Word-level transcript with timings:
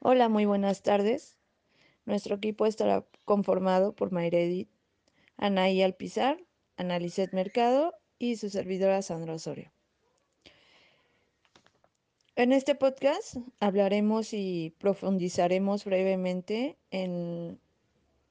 Hola, 0.00 0.28
muy 0.28 0.44
buenas 0.44 0.82
tardes. 0.82 1.36
Nuestro 2.04 2.36
equipo 2.36 2.66
estará 2.66 3.04
conformado 3.24 3.92
por 3.94 4.12
Mayredit, 4.12 4.68
Anaí 5.36 5.82
Alpizar, 5.82 6.38
Analicet 6.76 7.32
Mercado 7.32 7.94
y 8.18 8.36
su 8.36 8.50
servidora 8.50 9.02
Sandra 9.02 9.34
Osorio. 9.34 9.72
En 12.36 12.52
este 12.52 12.74
podcast 12.74 13.36
hablaremos 13.58 14.34
y 14.34 14.74
profundizaremos 14.78 15.84
brevemente 15.84 16.76
en 16.90 17.58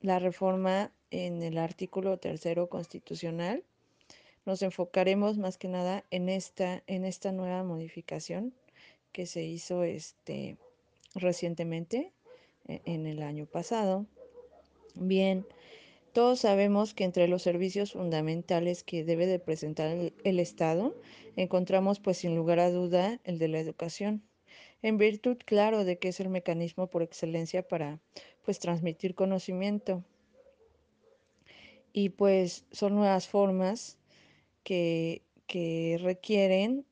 la 0.01 0.19
reforma 0.19 0.91
en 1.09 1.41
el 1.41 1.57
artículo 1.57 2.17
tercero 2.17 2.69
constitucional. 2.69 3.63
Nos 4.45 4.61
enfocaremos 4.61 5.39
más 5.39 5.57
que 5.57 5.67
nada 5.67 6.05
en 6.11 6.29
esta, 6.29 6.83
en 6.85 7.03
esta 7.03 7.31
nueva 7.31 7.63
modificación 7.63 8.53
que 9.11 9.25
se 9.25 9.43
hizo 9.43 9.83
este, 9.83 10.57
recientemente, 11.15 12.13
e, 12.67 12.81
en 12.85 13.05
el 13.07 13.23
año 13.23 13.45
pasado. 13.45 14.05
Bien, 14.95 15.45
todos 16.13 16.39
sabemos 16.39 16.93
que 16.93 17.03
entre 17.03 17.27
los 17.27 17.41
servicios 17.41 17.91
fundamentales 17.93 18.83
que 18.83 19.03
debe 19.03 19.27
de 19.27 19.39
presentar 19.39 19.95
el, 20.23 20.39
Estado, 20.39 20.95
encontramos 21.35 21.99
pues 21.99 22.17
sin 22.19 22.35
lugar 22.35 22.59
a 22.59 22.71
duda 22.71 23.19
el 23.25 23.37
de 23.37 23.49
la 23.49 23.59
educación, 23.59 24.23
en 24.81 24.97
virtud 24.97 25.37
claro 25.43 25.83
de 25.83 25.97
que 25.97 26.09
es 26.09 26.19
el 26.19 26.29
mecanismo 26.29 26.87
por 26.87 27.03
excelencia 27.03 27.67
para 27.67 27.99
pues 28.43 28.59
transmitir 28.59 29.15
conocimiento. 29.15 30.03
Y 31.91 32.09
pues 32.09 32.65
son 32.71 32.95
nuevas 32.95 33.27
formas 33.27 33.97
que 34.63 35.21
requieren 36.01 36.85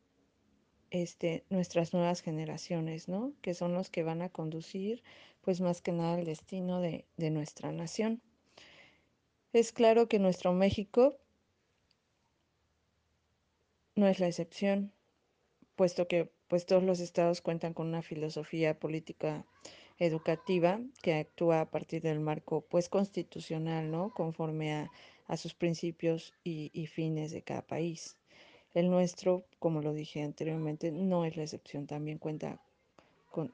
este, 0.94 1.44
nuestras 1.50 1.92
nuevas 1.92 2.22
generaciones, 2.22 3.10
¿no? 3.10 3.34
Que 3.42 3.56
son 3.56 3.74
los 3.74 3.90
que 3.90 4.04
van 4.04 4.22
a 4.22 4.30
conducir, 4.30 5.04
pues 5.42 5.60
más 5.60 5.82
que 5.82 5.92
nada, 5.92 6.20
el 6.20 6.26
destino 6.26 6.82
de, 6.82 7.06
nuestra 7.18 7.72
nación. 7.72 8.22
Es 9.54 9.72
claro 9.72 10.08
que 10.08 10.20
nuestro 10.20 10.54
México 10.54 11.18
no 13.96 14.08
es 14.08 14.20
la 14.20 14.28
excepción, 14.28 14.94
puesto 15.76 16.08
que 16.08 16.32
pues 16.48 16.68
todos 16.68 16.84
los 16.84 17.00
estados 17.00 17.42
cuentan 17.42 17.74
con 17.74 17.88
una 17.88 18.04
filosofía 18.04 18.80
política 18.80 19.48
educativa 19.98 20.80
que 21.02 21.16
actúa 21.16 21.62
a 21.62 21.72
partir 21.72 22.04
del 22.04 22.20
marco 22.20 22.62
pues 22.70 22.88
constitucional, 22.88 23.90
¿no? 23.90 24.14
Conforme 24.14 24.74
a, 25.28 25.38
sus 25.38 25.56
principios 25.56 26.36
y 26.44 26.86
fines 26.86 27.32
de 27.32 27.42
cada 27.42 27.66
país. 27.66 28.16
El 28.74 28.90
nuestro, 28.90 29.46
como 29.60 29.82
lo 29.82 29.94
dije 29.94 30.24
anteriormente, 30.24 30.92
no 30.92 31.26
es 31.26 31.38
la 31.38 31.44
excepción, 31.44 31.86
también 31.86 32.18
cuenta 32.18 32.60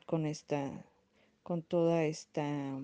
con, 0.06 0.26
esta, 0.26 0.72
con 1.44 1.62
toda 1.62 2.06
esta, 2.06 2.80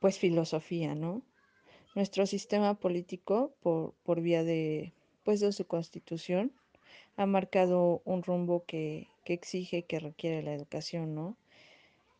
pues 0.00 0.18
filosofía, 0.18 0.94
¿no? 0.94 1.22
Nuestro 1.94 2.26
sistema 2.26 2.74
político, 2.74 3.54
por, 3.62 3.94
por 4.04 4.20
vía 4.20 4.44
de, 4.44 4.92
pues 5.24 5.40
de 5.40 5.52
su 5.52 5.66
constitución, 5.66 6.52
ha 7.16 7.26
marcado 7.26 8.02
un 8.04 8.22
rumbo 8.22 8.64
que, 8.66 9.08
que 9.24 9.32
exige 9.32 9.78
y 9.78 9.82
que 9.84 10.00
requiere 10.00 10.42
la 10.42 10.54
educación, 10.54 11.14
¿no? 11.14 11.36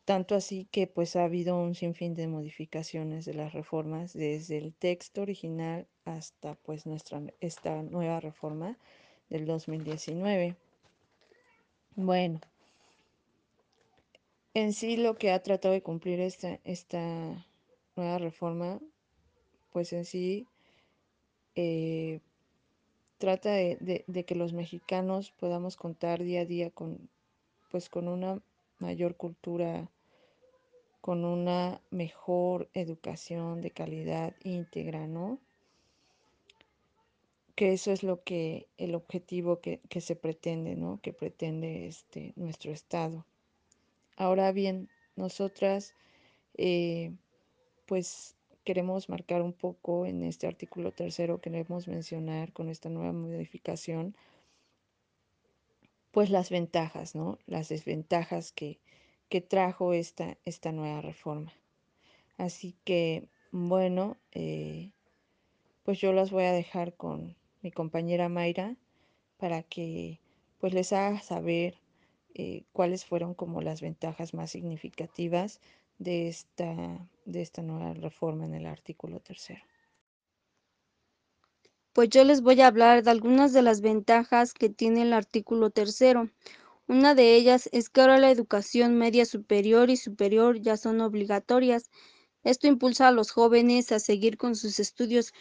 Tanto 0.07 0.37
así 0.37 0.69
que 0.71 0.87
pues 0.87 1.17
ha 1.17 1.25
habido 1.25 1.59
un 1.59 1.75
sinfín 1.75 2.15
de 2.15 2.29
modificaciones 2.29 3.25
de 3.25 3.35
las 3.35 3.53
reformas 3.53 4.13
desde 4.13 4.57
el 4.57 4.73
texto 4.73 5.23
original 5.23 5.89
hasta 6.05 6.55
pues 6.55 6.87
nuestra 6.87 7.21
esta 7.41 7.83
nueva 7.83 8.21
reforma 8.21 8.79
del 9.29 9.47
2019. 9.47 10.55
Bueno, 11.97 12.41
en 14.55 14.73
sí 14.73 14.97
lo 14.97 15.17
que 15.17 15.33
ha 15.33 15.43
tratado 15.43 15.75
de 15.75 15.83
cumplir 15.83 16.21
esta, 16.21 16.61
esta 16.63 17.45
nueva 17.97 18.19
reforma, 18.19 18.79
pues 19.73 19.93
en 19.93 20.05
sí 20.05 20.47
eh, 21.57 22.21
trata 23.19 23.51
de, 23.51 24.05
de, 24.07 24.25
que 24.25 24.37
los 24.37 24.53
mexicanos 24.53 25.33
podamos 25.33 25.75
contar 25.75 26.23
día 26.23 26.43
a 26.43 26.45
día 26.45 26.71
con 26.71 27.11
pues 27.73 27.89
con 27.89 28.07
una 28.07 28.41
mayor 28.79 29.17
cultura 29.17 29.91
con 31.07 31.25
una 31.25 31.81
mejor 31.91 32.69
educación 32.75 33.61
de 33.61 33.71
calidad 33.71 34.35
íntegra, 34.43 35.07
¿no? 35.07 35.39
Que 37.55 37.73
eso 37.73 37.93
es 37.93 38.03
lo 38.03 38.25
que, 38.25 38.67
el 38.77 38.97
objetivo 38.97 39.61
que, 39.61 39.81
se 40.01 40.17
pretende, 40.17 40.75
¿no? 40.75 40.99
Que 41.01 41.13
pretende 41.13 41.87
este, 41.87 42.33
nuestro 42.35 42.73
Estado. 42.73 43.25
Ahora 44.17 44.51
bien, 44.51 44.89
nosotras, 45.15 45.95
eh, 46.57 47.13
pues 47.87 48.35
queremos 48.65 49.09
marcar 49.09 49.43
un 49.43 49.53
poco 49.53 50.07
en 50.07 50.25
este 50.25 50.49
artículo 50.49 50.91
tercero, 50.91 51.41
queremos 51.41 51.87
mencionar 51.87 52.53
con 52.53 52.69
esta 52.69 52.89
nueva 52.89 53.13
modificación, 53.13 54.17
pues 56.11 56.31
las 56.31 56.51
ventajas, 56.51 57.15
¿no? 57.15 57.39
Las 57.47 57.69
desventajas 57.69 58.51
que, 58.51 58.81
que 59.29 59.41
trajo 59.41 59.93
esta, 59.93 60.37
esta 60.45 60.73
nueva 60.73 61.01
reforma. 61.01 61.53
Así 62.39 62.77
que, 62.85 63.29
bueno, 63.51 64.17
eh, 64.33 64.93
pues 65.85 65.99
yo 66.01 66.13
las 66.13 66.31
voy 66.31 66.45
a 66.45 66.53
dejar 66.53 66.95
con 66.95 67.37
mi 67.63 67.71
compañera 67.71 68.29
Mayra 68.29 68.77
para 69.39 69.63
que 69.63 70.21
pues 70.59 70.73
les 70.75 70.93
haga 70.93 71.21
saber 71.21 71.79
eh, 72.35 72.65
cuáles 72.73 73.05
fueron 73.05 73.35
como 73.35 73.63
las 73.63 73.81
ventajas 73.81 74.35
más 74.35 74.51
significativas 74.51 75.61
de 75.99 76.29
esta, 76.29 77.09
de 77.25 77.43
esta 77.43 77.63
nueva 77.63 77.95
reforma 77.95 78.45
en 78.45 78.55
el 78.55 78.67
artículo 78.67 79.21
tercero. 79.21 79.63
Pues 81.93 82.11
yo 82.11 82.25
les 82.25 82.43
voy 82.43 82.61
a 82.61 82.67
hablar 82.67 83.03
de 83.03 83.11
algunas 83.11 83.55
de 83.55 83.63
las 83.63 83.81
ventajas 83.81 84.53
que 84.53 84.69
tiene 84.69 85.03
el 85.03 85.15
artículo 85.15 85.71
tercero. 85.71 86.29
Una 86.89 87.17
de 87.17 87.35
ellas 87.35 87.69
es 87.73 87.89
que 87.89 88.01
ahora 88.01 88.19
la 88.19 88.31
educación 88.31 88.97
media 88.97 89.27
superior 89.27 89.91
y 89.91 89.97
superior 89.97 90.61
ya 90.61 90.77
son 90.77 91.01
obligatorias. 91.01 91.91
Esto 92.45 92.69
impulsa 92.69 93.09
a 93.09 93.13
los 93.13 93.33
jóvenes 93.33 93.91
a 93.91 93.99
seguir 93.99 94.37
con 94.37 94.55
sus 94.55 94.79
estudios 94.79 95.33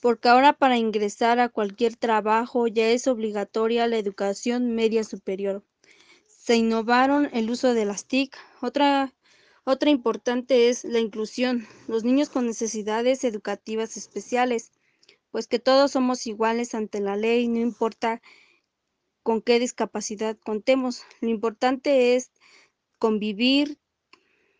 porque 0.00 0.28
ahora 0.28 0.52
para 0.54 0.76
ingresar 0.76 1.38
a 1.38 1.48
cualquier 1.48 1.96
trabajo 1.96 2.66
ya 2.66 2.88
es 2.88 3.06
obligatoria 3.06 3.86
la 3.86 3.98
educación 3.98 4.74
media 4.74 5.04
superior. 5.04 5.64
Se 6.26 6.56
innovaron 6.56 7.28
el 7.32 7.50
uso 7.50 7.74
de 7.74 7.84
las 7.84 8.06
TIC. 8.06 8.36
Otra, 8.60 9.14
otra 9.64 9.90
importante 9.90 10.68
es 10.68 10.84
la 10.84 10.98
inclusión. 10.98 11.66
Los 11.86 12.02
niños 12.02 12.28
con 12.28 12.46
necesidades 12.46 13.22
educativas 13.22 13.96
especiales, 13.96 14.72
pues 15.30 15.46
que 15.46 15.58
todos 15.58 15.92
somos 15.92 16.26
iguales 16.26 16.74
ante 16.74 17.00
la 17.00 17.16
ley, 17.16 17.46
no 17.48 17.60
importa 17.60 18.20
con 19.28 19.42
qué 19.42 19.60
discapacidad 19.60 20.38
contemos. 20.42 21.02
Lo 21.20 21.28
importante 21.28 22.16
es 22.16 22.32
convivir, 22.98 23.78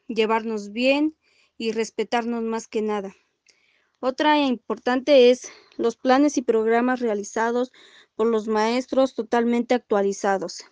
llevarnos 0.08 0.72
bien 0.72 1.16
y 1.56 1.72
respetarnos 1.72 2.42
más 2.42 2.68
que 2.68 2.82
nada. 2.82 3.16
Otra 3.98 4.38
importante 4.38 5.30
es 5.30 5.50
los 5.78 5.96
planes 5.96 6.36
y 6.36 6.42
programas 6.42 7.00
realizados 7.00 7.72
por 8.14 8.26
los 8.26 8.46
maestros 8.46 9.14
totalmente 9.14 9.74
actualizados. 9.74 10.66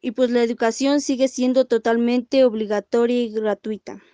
Y 0.00 0.12
pues 0.12 0.30
la 0.30 0.44
educación 0.44 1.00
sigue 1.00 1.26
siendo 1.26 1.64
totalmente 1.64 2.44
obligatoria 2.44 3.22
y 3.22 3.32
gratuita. 3.32 4.04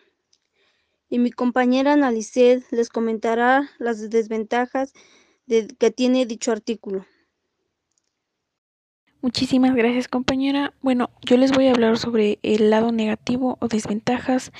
Y 1.10 1.18
mi 1.18 1.32
compañera 1.32 1.92
Analicet 1.92 2.64
les 2.70 2.88
comentará 2.88 3.68
las 3.78 4.08
desventajas 4.08 4.94
de, 5.44 5.66
que 5.66 5.90
tiene 5.90 6.24
dicho 6.24 6.50
artículo. 6.50 7.04
Muchísimas 9.22 9.74
gracias 9.74 10.08
compañera. 10.08 10.72
Bueno, 10.80 11.10
yo 11.20 11.36
les 11.36 11.52
voy 11.52 11.66
a 11.66 11.72
hablar 11.72 11.98
sobre 11.98 12.38
el 12.42 12.70
lado 12.70 12.90
negativo 12.90 13.58
o 13.60 13.68
desventajas 13.68 14.50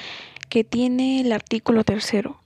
que 0.51 0.65
tiene 0.65 1.23
el 1.23 1.33
artículo 1.33 1.83
tercero. 1.83 2.39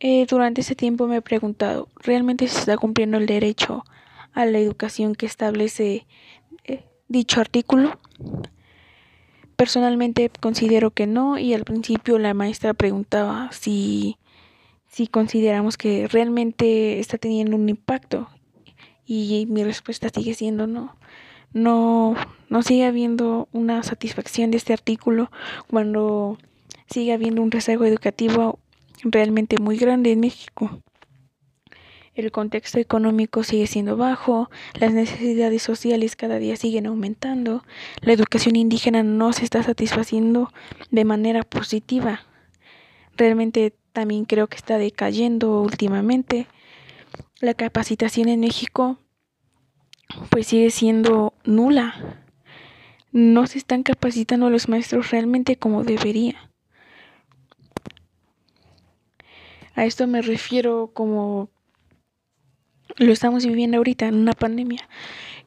Eh, 0.00 0.24
durante 0.26 0.62
ese 0.62 0.74
tiempo 0.74 1.06
me 1.06 1.16
he 1.16 1.22
preguntado, 1.22 1.88
¿realmente 1.96 2.48
se 2.48 2.60
está 2.60 2.78
cumpliendo 2.78 3.18
el 3.18 3.26
derecho 3.26 3.84
a 4.32 4.46
la 4.46 4.58
educación 4.58 5.14
que 5.14 5.26
establece 5.26 6.06
eh, 6.64 6.82
dicho 7.08 7.42
artículo? 7.42 7.98
Personalmente 9.54 10.30
considero 10.40 10.92
que 10.92 11.06
no 11.06 11.36
y 11.36 11.52
al 11.52 11.64
principio 11.64 12.18
la 12.18 12.32
maestra 12.32 12.72
preguntaba 12.72 13.50
si, 13.52 14.16
si 14.86 15.08
consideramos 15.08 15.76
que 15.76 16.08
realmente 16.08 17.00
está 17.00 17.18
teniendo 17.18 17.54
un 17.54 17.68
impacto 17.68 18.28
y 19.08 19.46
mi 19.46 19.64
respuesta 19.64 20.10
sigue 20.10 20.34
siendo 20.34 20.66
no. 20.66 20.94
No, 21.54 22.14
no 22.50 22.62
sigue 22.62 22.84
habiendo 22.84 23.48
una 23.52 23.82
satisfacción 23.82 24.50
de 24.50 24.58
este 24.58 24.74
artículo 24.74 25.30
cuando 25.66 26.36
sigue 26.90 27.14
habiendo 27.14 27.40
un 27.40 27.50
rezago 27.50 27.86
educativo 27.86 28.58
realmente 29.02 29.56
muy 29.58 29.78
grande 29.78 30.12
en 30.12 30.20
México. 30.20 30.82
el 32.14 32.32
contexto 32.32 32.78
económico 32.80 33.44
sigue 33.44 33.68
siendo 33.68 33.96
bajo, 33.96 34.50
las 34.74 34.92
necesidades 34.92 35.62
sociales 35.62 36.16
cada 36.16 36.38
día 36.38 36.56
siguen 36.56 36.86
aumentando, 36.86 37.62
la 38.02 38.12
educación 38.12 38.56
indígena 38.56 39.04
no 39.04 39.32
se 39.32 39.44
está 39.44 39.62
satisfaciendo 39.62 40.52
de 40.90 41.04
manera 41.04 41.44
positiva. 41.44 42.22
Realmente 43.16 43.72
también 43.92 44.24
creo 44.24 44.48
que 44.48 44.56
está 44.56 44.78
decayendo 44.78 45.62
últimamente. 45.62 46.48
La 47.40 47.54
capacitación 47.54 48.28
en 48.28 48.40
México 48.40 48.98
pues 50.28 50.48
sigue 50.48 50.70
siendo 50.70 51.34
nula. 51.44 52.24
No 53.12 53.46
se 53.46 53.58
están 53.58 53.84
capacitando 53.84 54.50
los 54.50 54.68
maestros 54.68 55.12
realmente 55.12 55.56
como 55.56 55.84
debería. 55.84 56.50
A 59.76 59.84
esto 59.84 60.08
me 60.08 60.20
refiero 60.20 60.90
como 60.92 61.48
lo 62.96 63.12
estamos 63.12 63.46
viviendo 63.46 63.76
ahorita 63.76 64.08
en 64.08 64.16
una 64.16 64.32
pandemia. 64.32 64.88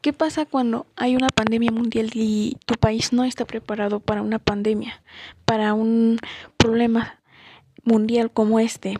¿Qué 0.01 0.13
pasa 0.13 0.45
cuando 0.45 0.87
hay 0.95 1.17
una 1.17 1.27
pandemia 1.27 1.71
mundial 1.71 2.09
y 2.13 2.57
tu 2.65 2.75
país 2.75 3.11
no 3.11 3.25
está 3.25 3.43
preparado 3.43 3.99
para 3.99 4.21
una 4.21 4.39
pandemia, 4.39 5.03
para 5.43 5.73
un 5.73 6.19
problema 6.57 7.19
mundial 7.83 8.31
como 8.31 8.61
este? 8.61 8.97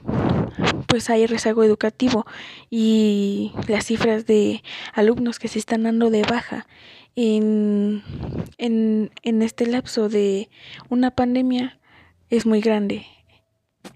Pues 0.88 1.10
hay 1.10 1.26
rezago 1.26 1.64
educativo 1.64 2.26
y 2.70 3.54
las 3.68 3.86
cifras 3.86 4.26
de 4.26 4.64
alumnos 4.94 5.40
que 5.40 5.48
se 5.48 5.60
están 5.60 5.84
dando 5.84 6.10
de 6.10 6.24
baja 6.24 6.68
en, 7.16 8.04
en, 8.58 9.12
en 9.24 9.42
este 9.42 9.68
lapso 9.68 10.10
de 10.10 10.50
una 10.90 11.12
pandemia 11.12 11.80
es 12.30 12.46
muy 12.46 12.62
grande. 12.62 13.06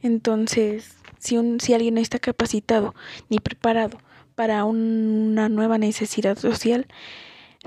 Entonces, 0.02 0.96
si, 1.19 1.38
un, 1.38 1.60
si 1.60 1.74
alguien 1.74 1.96
no 1.96 2.02
está 2.02 2.19
capacitado 2.19 2.96
ni 3.30 3.40
preparado 3.40 3.98
para 4.36 4.66
una 4.66 5.50
nueva 5.50 5.78
necesidad 5.78 6.38
social, 6.38 6.88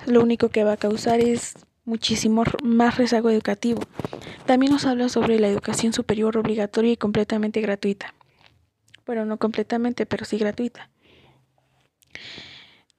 lo 0.06 0.22
único 0.22 0.48
que 0.48 0.64
va 0.64 0.72
a 0.72 0.76
causar 0.76 1.20
es 1.20 1.54
muchísimo 1.84 2.44
más 2.62 2.98
rezago 2.98 3.30
educativo. 3.30 3.80
También 4.46 4.72
nos 4.72 4.84
habla 4.84 5.08
sobre 5.08 5.40
la 5.40 5.48
educación 5.48 5.92
superior 5.92 6.36
obligatoria 6.36 6.92
y 6.92 6.96
completamente 6.96 7.60
gratuita. 7.60 8.14
Bueno, 9.08 9.24
no 9.24 9.38
completamente, 9.38 10.04
pero 10.04 10.26
sí 10.26 10.36
gratuita. 10.36 10.90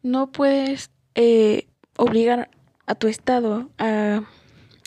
No 0.02 0.32
puedes 0.32 0.90
eh, 1.14 1.68
obligar 1.98 2.50
a 2.88 2.96
tu 2.96 3.08
Estado 3.08 3.70
a 3.78 4.24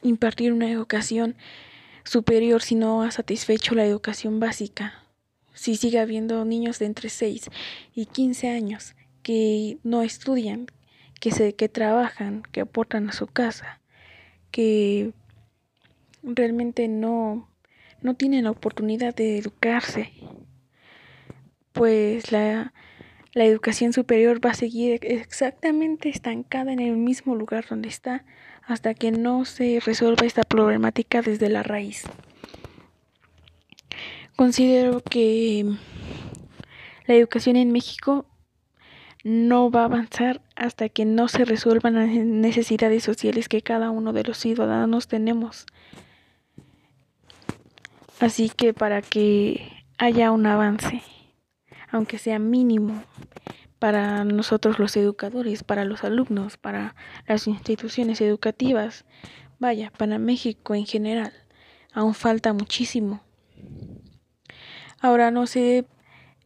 impartir 0.03 0.53
una 0.53 0.69
educación 0.69 1.37
superior 2.03 2.61
si 2.61 2.75
no 2.75 3.05
ha 3.05 3.13
satisfecho 3.13 3.77
la 3.77 3.87
educación 3.87 4.41
básica 4.41 5.03
si 5.55 5.77
sigue 5.77 6.01
habiendo 6.01 6.45
niños 6.45 6.81
de 6.81 6.87
entre 6.87 7.09
6 7.09 7.49
y 7.95 8.07
15 8.07 8.49
años 8.49 8.97
que 9.23 9.79
no 9.85 10.03
estudian, 10.03 10.67
que 11.21 11.31
se 11.31 11.55
que 11.55 11.69
trabajan, 11.69 12.43
que 12.51 12.63
aportan 12.63 13.09
a 13.09 13.13
su 13.13 13.29
casa, 13.29 13.81
que 14.51 15.13
realmente 16.25 16.89
no 16.89 17.49
no 18.01 18.15
tienen 18.15 18.43
la 18.43 18.51
oportunidad 18.51 19.15
de 19.15 19.39
educarse, 19.39 20.11
pues 21.73 22.33
la, 22.33 22.73
la 23.33 23.45
educación 23.45 23.93
superior 23.93 24.45
va 24.45 24.51
a 24.51 24.55
seguir 24.55 25.01
exactamente 25.03 26.09
estancada 26.09 26.73
en 26.73 26.81
el 26.81 26.97
mismo 26.97 27.35
lugar 27.35 27.67
donde 27.69 27.89
está 27.89 28.25
hasta 28.67 28.95
que 28.95 29.11
no 29.11 29.45
se 29.45 29.81
resuelva 29.85 30.27
esta 30.27 30.43
problemática 30.43 31.23
desde 31.23 31.49
la 31.49 31.63
raíz. 31.63 32.05
Considero 34.37 35.01
que 35.03 35.67
la 37.07 37.15
educación 37.15 37.57
en 37.57 37.73
México 37.73 38.27
no 39.25 39.71
va 39.71 39.83
a 39.83 39.85
avanzar 39.85 40.43
hasta 40.57 40.89
que 40.89 41.05
no 41.05 41.29
se 41.29 41.45
resuelvan 41.45 41.95
las 41.95 42.09
necesidades 42.09 43.05
sociales 43.05 43.49
que 43.49 43.63
cada 43.63 43.91
uno 43.91 44.13
de 44.13 44.25
los 44.25 44.39
ciudadanos 44.39 45.07
tenemos. 45.07 45.67
Así 48.21 48.51
que 48.51 48.73
para 48.73 49.03
que 49.03 49.85
haya 49.99 50.31
un 50.31 50.47
avance, 50.47 51.03
aunque 51.93 52.19
sea 52.19 52.39
mínimo, 52.39 53.05
para 53.79 54.25
nosotros 54.25 54.79
los 54.79 54.97
educadores, 54.97 55.62
para 55.62 55.85
los 55.85 56.05
alumnos, 56.05 56.56
para 56.56 56.94
las 57.27 57.47
instituciones 57.47 58.21
educativas, 58.21 59.05
vaya, 59.59 59.93
para 59.97 60.19
México 60.19 60.75
en 60.75 60.87
general, 60.87 61.33
aún 61.93 62.15
falta 62.15 62.53
muchísimo. 62.53 63.23
Ahora 65.00 65.31
no 65.31 65.47
sé 65.47 65.85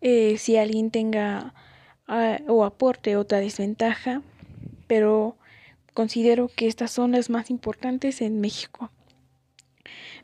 eh, 0.00 0.38
si 0.38 0.56
alguien 0.56 0.90
tenga 0.90 1.54
uh, 2.08 2.52
o 2.52 2.64
aporte 2.64 3.16
otra 3.16 3.38
desventaja, 3.38 4.22
pero 4.86 5.36
considero 5.94 6.48
que 6.48 6.66
estas 6.66 6.90
son 6.90 7.12
las 7.12 7.30
más 7.30 7.50
importantes 7.50 8.22
en 8.22 8.40
México. 8.40 8.90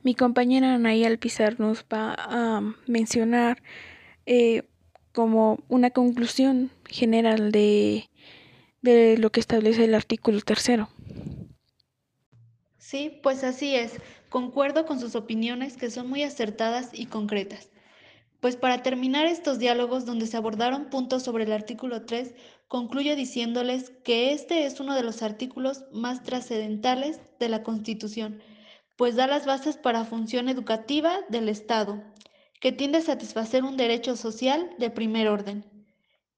Mi 0.02 0.14
compañera 0.14 0.74
Anaí 0.74 1.04
Alpizar 1.04 1.60
nos 1.60 1.84
va 1.84 2.16
a 2.18 2.62
mencionar 2.86 3.62
eh, 4.26 4.64
como 5.12 5.58
una 5.68 5.90
conclusión 5.90 6.70
general 6.88 7.52
de, 7.52 8.08
de 8.80 9.16
lo 9.18 9.30
que 9.30 9.40
establece 9.40 9.84
el 9.84 9.94
artículo 9.94 10.40
tercero. 10.40 10.88
Sí, 12.78 13.20
pues 13.22 13.44
así 13.44 13.74
es. 13.74 13.94
Concuerdo 14.28 14.86
con 14.86 15.00
sus 15.00 15.14
opiniones 15.14 15.76
que 15.76 15.90
son 15.90 16.08
muy 16.08 16.22
acertadas 16.22 16.90
y 16.92 17.06
concretas. 17.06 17.70
Pues 18.40 18.56
para 18.56 18.82
terminar 18.82 19.26
estos 19.26 19.58
diálogos 19.58 20.04
donde 20.04 20.26
se 20.26 20.36
abordaron 20.36 20.90
puntos 20.90 21.22
sobre 21.22 21.44
el 21.44 21.52
artículo 21.52 22.04
3, 22.04 22.34
concluyo 22.66 23.14
diciéndoles 23.14 23.90
que 24.02 24.32
este 24.32 24.66
es 24.66 24.80
uno 24.80 24.94
de 24.94 25.04
los 25.04 25.22
artículos 25.22 25.84
más 25.92 26.22
trascendentales 26.24 27.20
de 27.38 27.48
la 27.48 27.62
Constitución, 27.62 28.42
pues 28.96 29.14
da 29.14 29.26
las 29.26 29.46
bases 29.46 29.76
para 29.76 30.04
función 30.04 30.48
educativa 30.48 31.20
del 31.28 31.48
Estado, 31.48 32.02
que 32.62 32.70
tiende 32.70 32.98
a 32.98 33.02
satisfacer 33.02 33.64
un 33.64 33.76
derecho 33.76 34.16
social 34.16 34.70
de 34.78 34.88
primer 34.88 35.26
orden. 35.26 35.64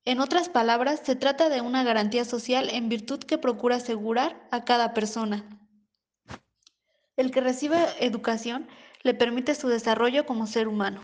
En 0.06 0.20
otras 0.20 0.48
palabras, 0.48 1.02
se 1.04 1.16
trata 1.16 1.50
de 1.50 1.60
una 1.60 1.84
garantía 1.84 2.24
social 2.24 2.70
en 2.70 2.88
virtud 2.88 3.18
que 3.18 3.36
procura 3.36 3.76
asegurar 3.76 4.48
a 4.50 4.64
cada 4.64 4.94
persona. 4.94 5.44
El 7.18 7.30
que 7.30 7.42
recibe 7.42 7.76
educación 8.00 8.66
le 9.02 9.12
permite 9.12 9.54
su 9.54 9.68
desarrollo 9.68 10.24
como 10.24 10.46
ser 10.46 10.66
humano. 10.66 11.02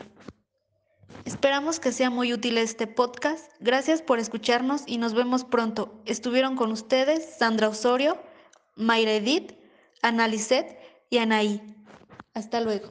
Esperamos 1.27 1.81
que 1.81 1.93
sea 1.93 2.09
muy 2.09 2.33
útil 2.33 2.57
este 2.57 2.87
podcast. 2.87 3.53
Gracias 3.61 4.01
por 4.01 4.19
escucharnos 4.19 4.85
y 4.87 4.97
nos 4.97 5.13
vemos 5.13 5.45
pronto. 5.45 6.01
Estuvieron 6.07 6.57
con 6.57 6.73
ustedes 6.73 7.37
Sandra 7.39 7.69
Osorio, 7.69 8.19
Mayra 8.75 9.13
Edith, 9.13 9.53
Ana 10.01 10.31
y 11.11 11.19
Anaí. 11.19 11.61
Hasta 12.33 12.63
luego. 12.63 12.91